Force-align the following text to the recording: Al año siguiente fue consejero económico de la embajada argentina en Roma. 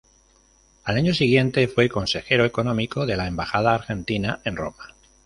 Al 0.83 0.95
año 0.97 1.13
siguiente 1.13 1.67
fue 1.67 1.87
consejero 1.87 2.43
económico 2.43 3.05
de 3.05 3.15
la 3.15 3.27
embajada 3.27 3.75
argentina 3.75 4.39
en 4.45 4.55
Roma. 4.55 4.95